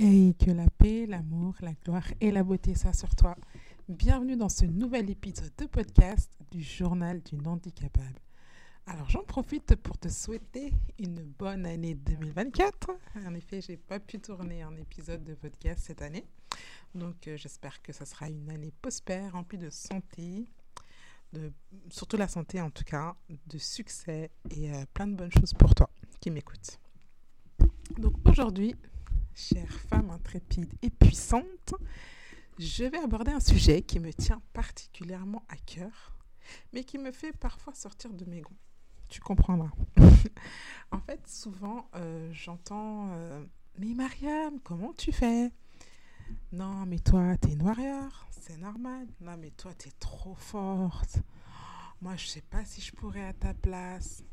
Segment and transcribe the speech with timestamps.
[0.00, 3.36] Hey, que la paix, l'amour, la gloire et la beauté soient sur toi.
[3.88, 8.20] Bienvenue dans ce nouvel épisode de podcast du journal du handicapable.
[8.86, 12.92] Alors j'en profite pour te souhaiter une bonne année 2024.
[13.26, 16.24] En effet, j'ai pas pu tourner un épisode de podcast cette année.
[16.94, 20.48] Donc euh, j'espère que ce sera une année prospère, remplie de santé,
[21.32, 21.52] de,
[21.90, 23.16] surtout la santé en tout cas,
[23.48, 25.90] de succès et euh, plein de bonnes choses pour toi
[26.20, 26.78] qui m'écoutes.
[27.98, 28.76] Donc aujourd'hui,
[29.38, 31.74] chère femme intrépide et puissante,
[32.58, 36.16] je vais aborder un sujet qui me tient particulièrement à cœur,
[36.72, 38.56] mais qui me fait parfois sortir de mes gonds.
[39.08, 39.70] Tu comprendras.
[40.90, 43.44] en fait, souvent, euh, j'entends euh,
[43.78, 45.52] Mais Mariam, comment tu fais?
[46.50, 49.06] Non, mais toi, t'es warrior, c'est normal.
[49.20, 51.20] Non, mais toi, t'es trop forte.
[52.02, 54.24] Moi, je sais pas si je pourrais à ta place.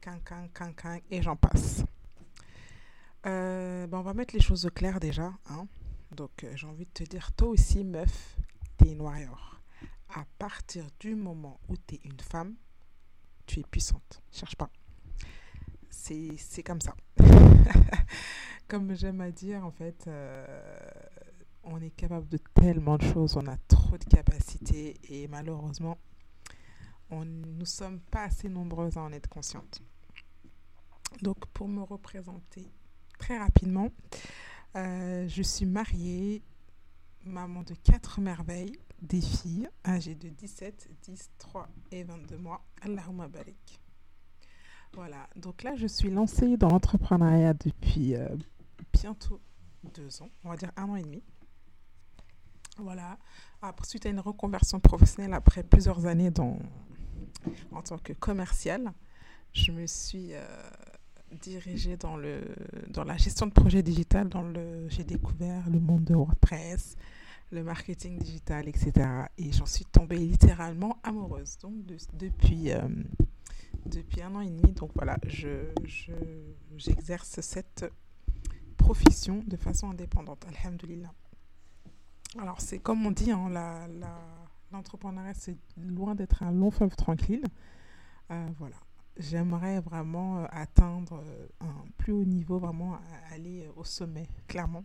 [0.00, 1.84] Quin, quin, et j'en passe.
[3.26, 5.32] Euh, ben, on va mettre les choses au clair déjà.
[5.48, 5.66] Hein.
[6.10, 8.36] Donc, euh, j'ai envie de te dire, toi aussi, meuf,
[8.76, 9.60] t'es warrior.
[10.14, 12.54] À partir du moment où t'es une femme,
[13.46, 14.22] tu es puissante.
[14.30, 14.70] Cherche pas.
[15.90, 16.94] C'est comme ça.
[18.68, 20.46] comme j'aime à dire, en fait, euh,
[21.62, 23.36] on est capable de tellement de choses.
[23.36, 25.98] On a trop de capacités et malheureusement,
[27.10, 29.80] on, nous sommes pas assez nombreuses à en être conscientes.
[31.22, 32.70] Donc, pour me représenter
[33.18, 33.90] très rapidement,
[34.76, 36.42] euh, je suis mariée,
[37.24, 42.64] maman de quatre merveilles, des filles âgées de 17, 10, 3 et 22 mois.
[42.82, 43.80] Allahumma barik.
[44.94, 48.28] Voilà, donc là, je suis lancée dans l'entrepreneuriat depuis euh,
[48.92, 49.40] bientôt
[49.94, 51.22] deux ans, on va dire un an et demi.
[52.78, 53.18] Voilà,
[53.62, 56.58] après, suite à une reconversion professionnelle après plusieurs années dans,
[57.72, 58.92] en tant que commerciale,
[59.52, 60.44] je me suis euh,
[61.40, 62.42] dirigée dans, le,
[62.88, 64.28] dans la gestion de projets digital.
[64.88, 66.96] J'ai découvert le monde de WordPress,
[67.52, 68.92] le marketing digital, etc.
[69.38, 71.58] Et j'en suis tombée littéralement amoureuse.
[71.58, 71.74] Donc
[72.14, 72.80] depuis, euh,
[73.86, 76.12] depuis un an et demi, donc voilà, je, je,
[76.76, 77.84] j'exerce cette
[78.76, 80.44] profession de façon indépendante.
[80.48, 81.12] Alhamdulillah.
[82.38, 83.86] Alors c'est comme on dit, hein, la,
[84.72, 87.44] l'entrepreneuriat c'est loin d'être un long fleuve tranquille.
[88.30, 88.76] Euh, voilà,
[89.18, 92.98] j'aimerais vraiment euh, atteindre euh, un plus haut niveau, vraiment
[93.32, 94.84] aller au sommet, clairement.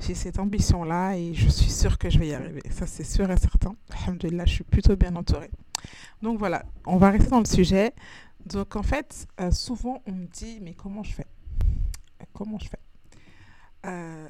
[0.00, 2.62] J'ai cette ambition-là et je suis sûre que je vais y arriver.
[2.70, 3.74] Ça, c'est sûr et certain.
[3.90, 5.50] Alhamdulillah, je suis plutôt bien entourée.
[6.22, 7.92] Donc voilà, on va rester dans le sujet.
[8.46, 11.26] Donc en fait, euh, souvent on me dit, mais comment je fais?
[12.32, 12.78] Comment je fais?
[13.86, 14.26] Euh,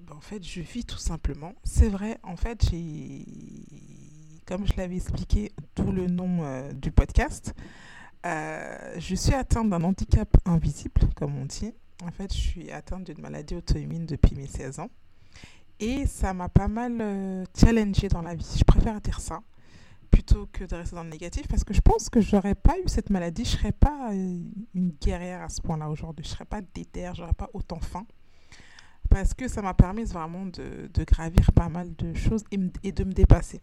[0.00, 1.52] ben, En fait, je vis tout simplement.
[1.62, 3.24] C'est vrai, en fait, j'ai,
[4.44, 7.54] comme je l'avais expliqué, tout le nom euh, du podcast,
[8.26, 11.72] euh, je suis atteinte d'un handicap invisible, comme on dit.
[12.04, 14.90] En fait, je suis atteinte d'une maladie auto-immune depuis mes 16 ans.
[15.80, 18.56] Et ça m'a pas mal euh, challengée dans la vie.
[18.58, 19.40] Je préfère dire ça
[20.10, 22.88] plutôt que de rester dans le négatif parce que je pense que j'aurais pas eu
[22.88, 24.40] cette maladie, je serais pas euh,
[24.74, 26.24] une guerrière à ce point-là aujourd'hui.
[26.24, 28.06] Je serais pas déterre, j'aurais pas autant faim
[29.08, 32.44] parce que ça m'a permis vraiment de, gravir pas mal de choses
[32.82, 33.60] et de me dépasser.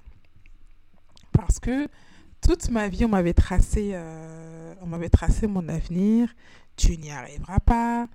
[1.32, 1.88] Parce que
[2.46, 6.30] toute ma vie, on m'avait tracé, euh, on m'avait tracé mon avenir.
[6.76, 8.08] Tu n'y arriveras pas.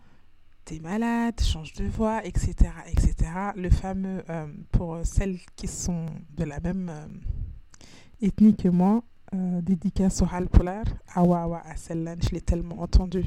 [0.65, 2.55] T'es malade, change de voix, etc.,
[2.87, 3.15] etc.
[3.57, 7.07] Le fameux, euh, pour celles qui sont de la même euh,
[8.23, 9.03] ethnie que moi,
[9.35, 13.25] euh, dédicace au Halpolar, Awa Awa à celle-là, je l'ai tellement entendu.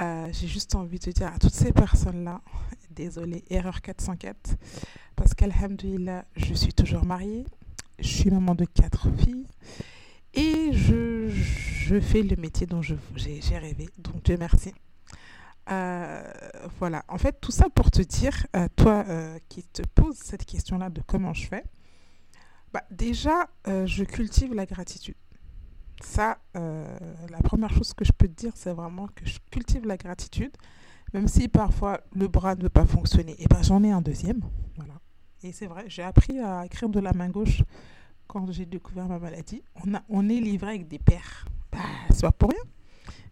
[0.00, 2.40] Euh, J'ai juste envie de dire à toutes ces personnes-là,
[2.90, 4.56] désolée, erreur 404,
[5.16, 7.44] parce qu'Alhamdulillah, je suis toujours mariée,
[7.98, 9.46] je suis maman de quatre filles.
[10.34, 12.96] Et je, je fais le métier dont j'ai
[13.58, 13.88] rêvé.
[13.98, 14.72] Donc Dieu merci.
[15.70, 16.22] Euh,
[16.78, 17.04] voilà.
[17.08, 20.90] En fait, tout ça pour te dire, euh, toi euh, qui te poses cette question-là
[20.90, 21.64] de comment je fais,
[22.72, 25.16] bah, déjà, je cultive la gratitude.
[26.02, 29.98] Ça, la première chose que je peux te dire, c'est vraiment que je cultive la
[29.98, 30.56] gratitude,
[31.12, 33.36] même si parfois le bras ne veut pas fonctionner.
[33.38, 34.40] Et ben, j'en ai un deuxième.
[34.76, 34.94] Voilà.
[35.42, 37.62] Et c'est vrai, j'ai appris à écrire de la main gauche
[38.32, 41.46] quand j'ai découvert ma maladie, on, a, on est livré avec des pères.
[41.70, 42.62] Bah, c'est pas pour rien.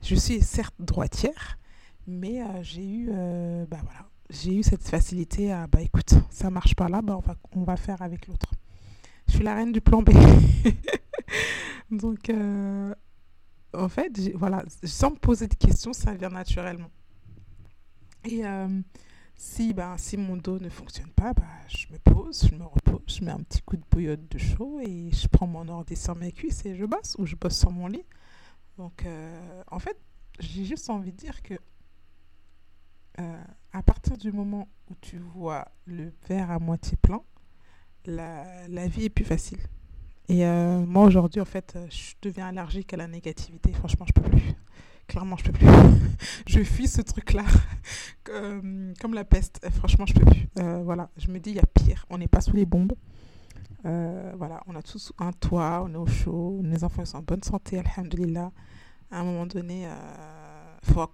[0.03, 1.59] Je suis certes droitière,
[2.07, 6.51] mais euh, j'ai eu, euh, bah voilà, j'ai eu cette facilité à, bah écoute, ça
[6.51, 8.51] marche pas là, bah on va, on va faire avec l'autre.
[9.27, 10.11] Je suis la reine du plan B.
[11.91, 12.95] Donc, euh,
[13.73, 16.91] en fait, voilà, sans me poser de questions, ça vient naturellement.
[18.27, 18.43] Et
[19.41, 23.01] si, bah, si mon dos ne fonctionne pas, bah, je me pose, je me repose,
[23.07, 26.15] je mets un petit coup de bouillotte de chaud et je prends mon ordi sur
[26.15, 28.05] mes cuisses et je bosse ou je bosse sur mon lit.
[28.77, 29.97] Donc, euh, en fait,
[30.41, 31.55] j'ai juste envie de dire que
[33.19, 33.43] euh,
[33.73, 37.23] à partir du moment où tu vois le verre à moitié plein,
[38.05, 39.61] la, la vie est plus facile.
[40.29, 43.73] Et euh, moi aujourd'hui, en fait, je deviens allergique à la négativité.
[43.73, 44.53] Franchement, je peux plus.
[45.11, 45.67] Clairement, je peux plus.
[46.47, 47.43] je fuis ce truc-là
[48.23, 49.59] comme, la peste.
[49.73, 50.47] Franchement, je peux plus.
[50.61, 52.07] Euh, voilà, je me dis, il y a pire.
[52.11, 52.93] On n'est pas sous les bombes.
[53.87, 57.23] Euh, voilà, on a tous un toit, on est au chaud, les enfants sont en
[57.23, 58.53] bonne santé, alhamdulillah.
[59.11, 61.05] À un moment donné, il euh, faut,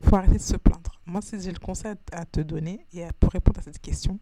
[0.00, 1.00] faut, arrêter de se plaindre.
[1.06, 4.18] Moi, si j'ai le conseil à te donner, et pour répondre à cette question,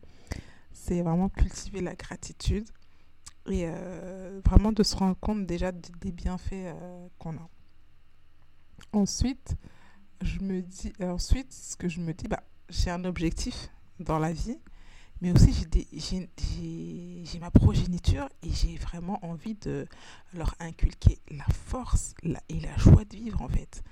[0.74, 2.68] c'est vraiment cultiver la gratitude
[3.48, 6.74] et euh, vraiment de se rendre compte déjà des bienfaits
[7.18, 7.48] qu'on a.
[8.92, 9.56] Ensuite,
[10.22, 14.32] je me dis, ensuite, ce que je me dis, bah, j'ai un objectif dans la
[14.32, 14.58] vie
[15.20, 15.52] mais aussi
[17.26, 19.86] j'ai ma progéniture et j'ai vraiment envie de
[20.32, 22.14] leur inculquer la force
[22.48, 23.82] et la joie de vivre en fait.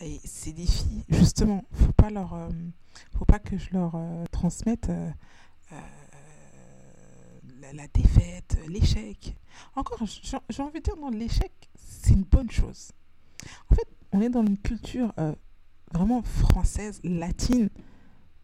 [0.00, 2.50] Et ces défis, justement, faut pas leur, euh,
[3.16, 5.10] faut pas que je leur euh, transmette euh,
[7.60, 9.36] la, la, défaite, l'échec.
[9.76, 12.90] Encore, j'ai envie de dire, non, l'échec, c'est une bonne chose.
[13.70, 15.12] En fait, on est dans une culture
[15.92, 17.68] vraiment française, latine,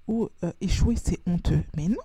[0.07, 0.29] où
[0.61, 1.63] échouer, c'est honteux.
[1.77, 1.97] Mais non,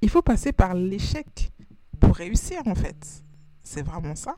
[0.00, 1.52] il faut passer par l'échec
[2.00, 3.24] pour réussir, en fait.
[3.62, 4.36] C'est vraiment ça.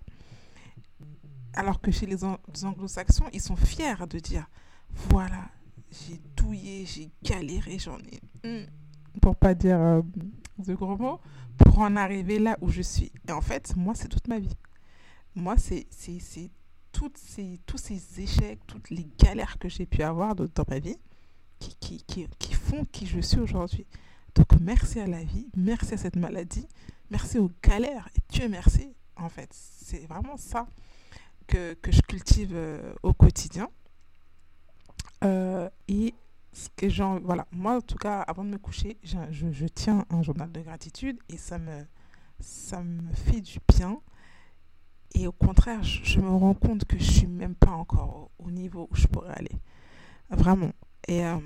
[1.54, 4.46] Alors que chez les, anglo-saxons, ils sont fiers de dire,
[4.90, 5.48] voilà,
[5.90, 8.66] j'ai douillé, j'ai galéré, j'en ai...
[9.22, 10.02] Pour pas dire euh,
[10.58, 11.20] de gros mots,
[11.56, 13.12] pour en arriver là où je suis.
[13.28, 14.56] Et en fait, moi, c'est toute ma vie.
[15.36, 15.86] Moi, c'est
[16.94, 20.96] toutes ces, tous ces échecs, toutes les galères que j'ai pu avoir dans ma vie
[21.58, 23.86] qui, qui, qui, qui font qui je suis aujourd'hui.
[24.34, 26.66] Donc merci à la vie, merci à cette maladie,
[27.10, 29.48] merci aux galères et Dieu merci en fait.
[29.52, 30.66] C'est vraiment ça
[31.46, 33.68] que, que je cultive euh, au quotidien.
[35.24, 36.14] Euh, et
[36.52, 40.04] ce que j'en voilà, moi en tout cas avant de me coucher, je, je, tiens
[40.10, 41.84] un journal de gratitude et ça me,
[42.38, 44.00] ça me fait du bien.
[45.14, 48.88] Et au contraire, je, me rends compte que je suis même pas encore au, niveau
[48.90, 49.56] où je pourrais aller.
[50.28, 50.72] Vraiment.
[51.06, 51.38] Et euh,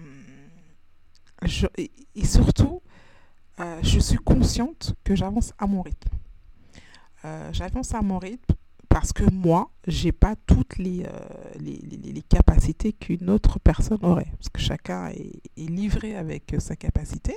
[2.24, 2.80] surtout,
[3.60, 6.08] euh, je suis consciente que j'avance à mon rythme.
[7.24, 8.54] Euh, j'avance à mon rythme
[8.88, 11.04] parce que moi, j'ai pas toutes les,
[12.28, 14.32] capacités qu'une autre personne aurait.
[14.38, 17.34] Parce que chacun est, est livré avec sa capacité.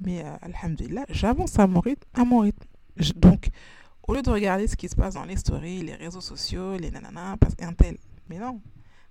[0.00, 2.08] Mais alhamdulillah, j'avance à mon rythme.
[2.14, 2.66] À mon rythme.
[3.14, 3.50] donc,
[4.06, 6.90] au lieu de regarder ce qui se passe dans les stories, les réseaux sociaux, les
[6.90, 7.98] nananas, parce qu'un tel.
[8.28, 8.60] Mais non,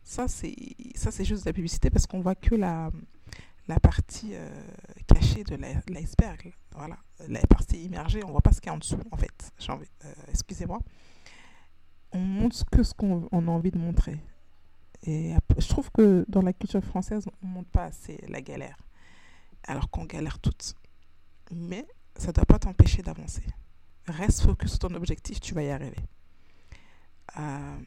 [0.04, 0.56] ça c'est
[1.25, 2.90] juste de la publicité parce qu'on voit que la,
[3.68, 4.50] la partie euh,
[5.07, 5.56] cachée de
[5.92, 6.54] l'iceberg.
[6.75, 6.98] Voilà,
[7.28, 9.51] la partie immergée, on voit pas ce qu'il y a en dessous, en fait.
[9.69, 10.80] Euh, excusez-moi.
[12.12, 14.19] On montre que ce qu'on a envie de montrer.
[15.06, 18.78] Et je trouve que dans la culture française, on montre pas assez la galère.
[19.66, 20.75] Alors qu'on galère toutes.
[21.51, 21.86] Mais
[22.16, 23.44] ça ne doit pas t'empêcher d'avancer.
[24.07, 25.95] Reste focus sur ton objectif, tu vas y arriver.
[27.38, 27.77] Euh,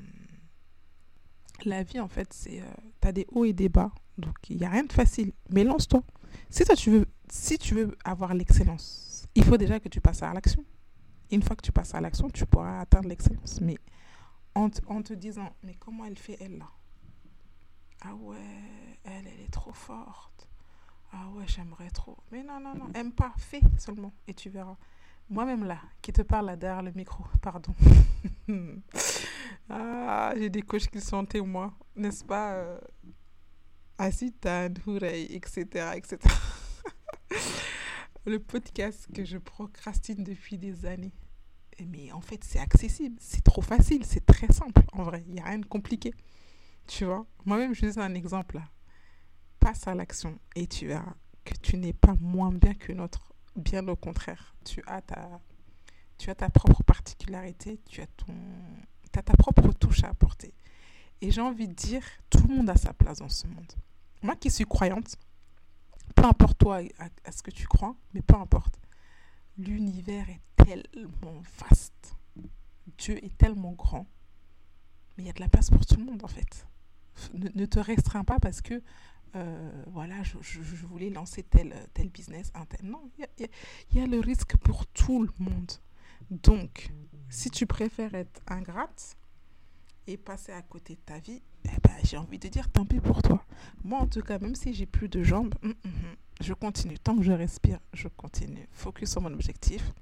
[1.64, 2.62] la vie, en fait, c'est.
[3.00, 5.32] tu as des hauts et des bas donc, il n'y a rien de facile.
[5.50, 6.02] Mais lance-toi.
[6.50, 10.22] Si toi, tu veux, si tu veux avoir l'excellence, il faut déjà que tu passes
[10.22, 10.64] à l'action.
[11.30, 13.60] Une fois que tu passes à l'action, tu pourras atteindre l'excellence.
[13.60, 13.76] Mais
[14.54, 16.68] en, en, te disant, mais comment elle fait, elle, là?
[18.02, 18.38] Ah ouais,
[19.04, 20.48] elle, elle est trop forte.
[21.12, 22.16] Ah ouais, j'aimerais trop.
[22.30, 24.76] Mais non, non, non, aime pas, fais seulement et tu verras.
[25.28, 27.74] Moi-même là, qui te parle là derrière le micro, pardon.
[29.70, 32.78] ah, j'ai des coachs qui sont témoins, n'est-ce pas
[33.98, 35.92] Asitan, Hooray, etc.
[35.96, 36.18] etc.
[38.26, 41.14] le podcast que je procrastine depuis des années.
[41.84, 45.40] Mais en fait, c'est accessible, c'est trop facile, c'est très simple en vrai, il n'y
[45.40, 46.14] a rien de compliqué.
[46.86, 48.64] Tu vois, moi-même, je dis un exemple là.
[49.60, 51.14] Passe à l'action et tu verras
[51.44, 53.32] que tu n'es pas moins bien qu'une autre.
[53.56, 55.40] Bien au contraire, tu as ta,
[56.18, 58.34] tu as ta propre particularité, tu as, ton,
[59.14, 60.52] as ta propre touche à apporter.
[61.20, 63.72] Et j'ai envie de dire, tout le monde a sa place dans ce monde.
[64.22, 65.16] Moi qui suis croyante,
[66.14, 68.78] peu importe toi à, ce que tu crois, mais peu importe,
[69.56, 72.16] l'univers est tellement vaste.
[72.98, 74.06] Dieu est tellement grand.
[75.16, 76.66] Mais il y a de la place pour tout le monde en fait.
[77.32, 78.82] Ne, te restreins pas parce que
[79.36, 82.80] euh, voilà, je, voulais lancer tel, tel business, un tel.
[82.84, 83.48] Non, il
[83.92, 85.72] y, a, le risque pour tout le monde.
[86.30, 86.90] Donc,
[87.28, 89.16] si tu préfères être ingrate,
[90.06, 93.00] et passer à côté de ta vie, eh ben, j'ai envie de dire tant pis
[93.00, 93.44] pour toi.
[93.84, 96.98] Moi, en tout cas, même si j'ai plus de jambes, hum, hum, hum, je continue.
[96.98, 98.68] Tant que je respire, je continue.
[98.72, 99.92] Focus sur mon objectif.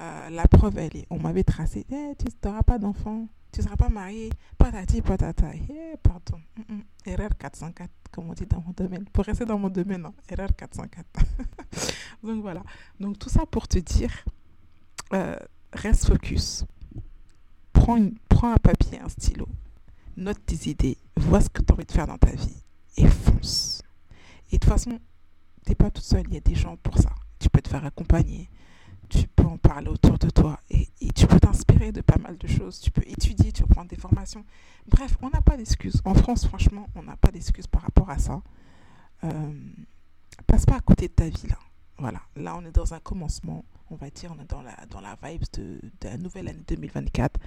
[0.00, 3.66] Euh, la preuve, elle est, on m'avait tracé, eh, tu n'auras pas d'enfant, tu ne
[3.66, 5.54] seras pas marié, patati patata.
[5.54, 6.40] Eh, pardon.
[7.06, 9.04] Erreur 404, comme on dit dans mon domaine.
[9.04, 10.14] Pour rester dans mon domaine, hein.
[10.28, 11.06] erreur 404.
[12.24, 12.64] Donc voilà.
[12.98, 14.10] Donc tout ça pour te dire,
[15.12, 15.38] euh,
[15.72, 16.64] reste focus.
[17.72, 19.46] Prends, une, prends un papier, un stylo.
[20.16, 20.98] Note tes idées.
[21.16, 22.60] Vois ce que tu as envie de faire dans ta vie.
[22.96, 23.82] Et fonce.
[24.50, 24.98] Et de toute façon,
[25.64, 26.24] tu n'es pas toute seule.
[26.26, 27.10] Il y a des gens pour ça.
[27.38, 28.50] Tu peux te faire accompagner
[29.14, 32.46] tu peux en parler autour de toi et, tu peux t'inspirer de pas mal de
[32.48, 32.80] choses.
[32.80, 34.44] Tu peux étudier, tu peux prendre des formations.
[34.88, 36.02] Bref, on n'a pas d'excuses.
[36.04, 38.42] En France, franchement, on n'a pas d'excuses par rapport à ça.
[39.22, 39.52] Euh,
[40.46, 41.58] passe pas à côté de ta vie là.
[41.98, 45.00] Voilà, là on est dans un commencement, on va dire, on est dans la, dans
[45.00, 47.38] la vibe de, de la nouvelle année 2024.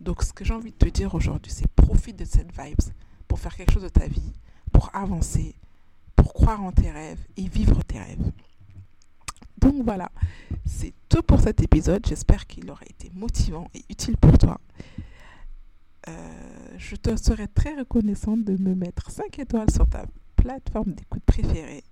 [0.00, 2.80] Donc ce que j'ai envie de te dire aujourd'hui, c'est profite de cette vibe
[3.28, 4.32] pour faire quelque chose de ta vie,
[4.72, 5.54] pour avancer,
[6.16, 8.32] pour croire en tes rêves et vivre tes rêves.
[9.60, 10.10] Donc voilà,
[10.64, 12.04] c'est tout pour cet épisode.
[12.06, 14.60] J'espère qu'il aura été motivant et utile pour toi.
[16.08, 16.12] Euh,
[16.78, 21.84] je te serais très reconnaissante de me mettre 5 étoiles sur ta plateforme d'écoute préférée.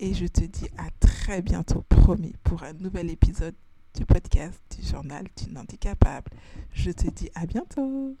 [0.00, 3.54] Et je te dis à très bientôt, promis, pour un nouvel épisode
[3.94, 6.30] du podcast du journal du handicapable.
[6.72, 8.16] Je te dis à bientôt.